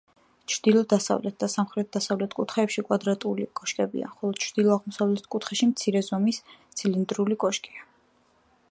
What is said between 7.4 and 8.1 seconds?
კოშკია.